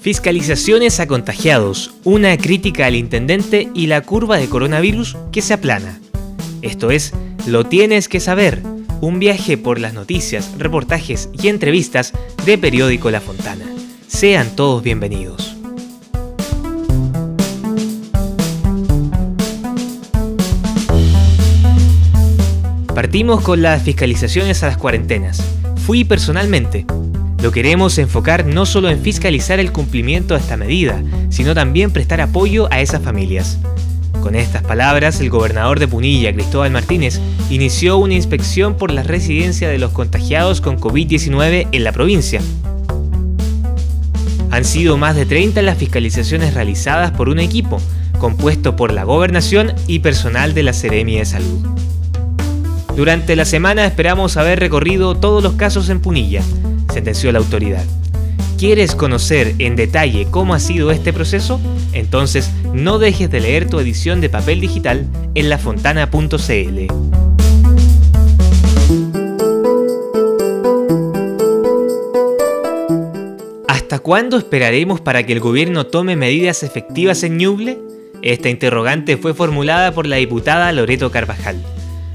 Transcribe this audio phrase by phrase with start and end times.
[0.00, 6.00] Fiscalizaciones a contagiados, una crítica al intendente y la curva de coronavirus que se aplana.
[6.62, 7.12] Esto es,
[7.46, 8.62] lo tienes que saber,
[9.02, 12.14] un viaje por las noticias, reportajes y entrevistas
[12.46, 13.66] de Periódico La Fontana.
[14.08, 15.54] Sean todos bienvenidos.
[22.94, 25.44] Partimos con las fiscalizaciones a las cuarentenas.
[25.84, 26.86] Fui personalmente,
[27.42, 32.20] lo queremos enfocar no solo en fiscalizar el cumplimiento de esta medida, sino también prestar
[32.20, 33.58] apoyo a esas familias.
[34.20, 37.18] Con estas palabras, el gobernador de Punilla, Cristóbal Martínez,
[37.48, 42.42] inició una inspección por la residencia de los contagiados con COVID-19 en la provincia.
[44.50, 47.80] Han sido más de 30 las fiscalizaciones realizadas por un equipo,
[48.18, 51.66] compuesto por la gobernación y personal de la Seremia de Salud.
[52.94, 56.42] Durante la semana esperamos haber recorrido todos los casos en Punilla,
[56.90, 57.84] sentenció la autoridad.
[58.58, 61.58] ¿Quieres conocer en detalle cómo ha sido este proceso?
[61.94, 66.86] Entonces no dejes de leer tu edición de papel digital en lafontana.cl.
[73.66, 77.78] ¿Hasta cuándo esperaremos para que el gobierno tome medidas efectivas en Ñuble?
[78.20, 81.56] Esta interrogante fue formulada por la diputada Loreto Carvajal.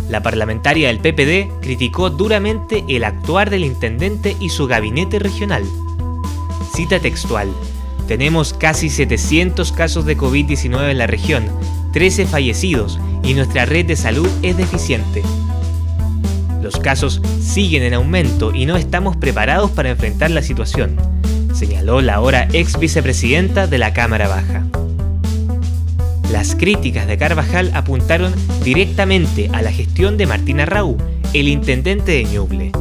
[0.10, 5.64] La parlamentaria del PPD criticó duramente el actuar del intendente y su gabinete regional.
[6.76, 7.50] Cita textual.
[8.08, 11.46] Tenemos casi 700 casos de COVID-19 en la región,
[11.94, 15.24] 13 fallecidos y nuestra red de salud es deficiente.
[16.62, 20.98] Los casos siguen en aumento y no estamos preparados para enfrentar la situación,
[21.54, 24.66] señaló la ahora ex vicepresidenta de la Cámara Baja.
[26.36, 30.98] Las críticas de Carvajal apuntaron directamente a la gestión de Martín Arrau,
[31.32, 32.72] el intendente de Ñuble.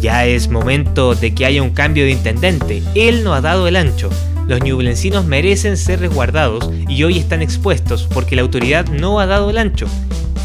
[0.00, 3.74] Ya es momento de que haya un cambio de intendente, él no ha dado el
[3.74, 4.08] ancho.
[4.46, 9.50] Los ñublencinos merecen ser resguardados y hoy están expuestos porque la autoridad no ha dado
[9.50, 9.88] el ancho.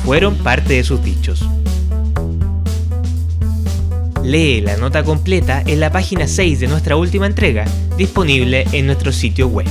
[0.03, 1.47] Fueron parte de sus dichos.
[4.23, 7.65] Lee la nota completa en la página 6 de nuestra última entrega,
[7.99, 9.67] disponible en nuestro sitio web.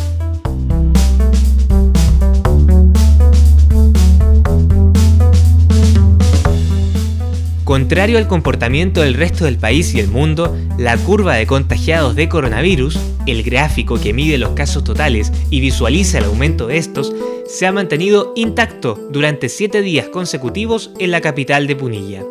[7.76, 12.26] Contrario al comportamiento del resto del país y el mundo, la curva de contagiados de
[12.26, 17.12] coronavirus, el gráfico que mide los casos totales y visualiza el aumento de estos,
[17.46, 22.24] se ha mantenido intacto durante 7 días consecutivos en la capital de Punilla.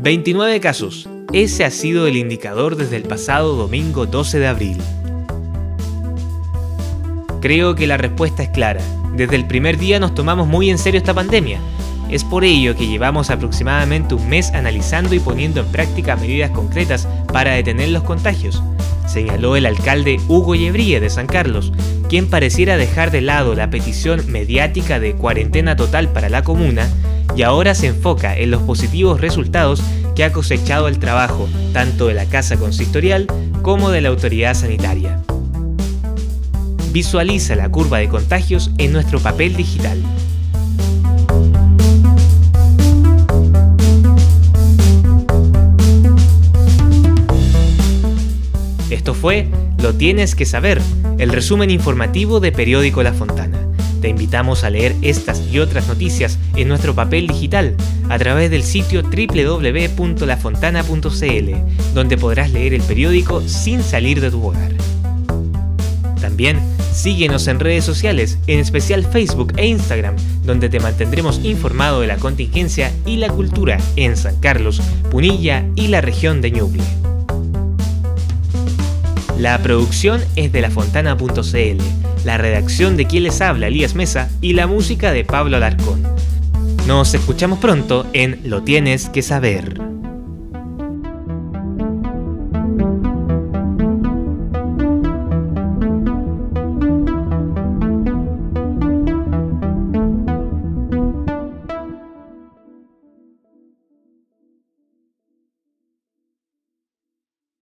[0.00, 1.08] 29 casos.
[1.32, 4.76] Ese ha sido el indicador desde el pasado domingo 12 de abril.
[7.40, 8.82] Creo que la respuesta es clara.
[9.16, 11.58] Desde el primer día nos tomamos muy en serio esta pandemia
[12.10, 17.08] es por ello que llevamos aproximadamente un mes analizando y poniendo en práctica medidas concretas
[17.32, 18.62] para detener los contagios,
[19.06, 21.72] señaló el alcalde Hugo Yebríe de San Carlos,
[22.08, 26.88] quien pareciera dejar de lado la petición mediática de cuarentena total para la comuna
[27.36, 29.82] y ahora se enfoca en los positivos resultados
[30.14, 33.26] que ha cosechado el trabajo tanto de la Casa Consistorial
[33.62, 35.20] como de la autoridad sanitaria.
[36.92, 40.02] Visualiza la curva de contagios en nuestro papel digital.
[49.00, 49.46] Esto fue
[49.82, 50.78] Lo tienes que saber,
[51.16, 53.56] el resumen informativo de Periódico La Fontana.
[54.02, 57.76] Te invitamos a leer estas y otras noticias en nuestro papel digital
[58.10, 64.72] a través del sitio www.lafontana.cl, donde podrás leer el periódico sin salir de tu hogar.
[66.20, 66.60] También
[66.92, 72.18] síguenos en redes sociales, en especial Facebook e Instagram, donde te mantendremos informado de la
[72.18, 76.82] contingencia y la cultura en San Carlos, Punilla y la región de Ñuble.
[79.40, 84.66] La producción es de lafontana.cl, la redacción de quien les habla Elías Mesa y la
[84.66, 86.02] música de Pablo Alarcón.
[86.86, 89.89] Nos escuchamos pronto en Lo tienes que saber.